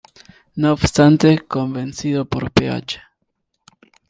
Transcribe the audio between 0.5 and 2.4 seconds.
No obstante, convencido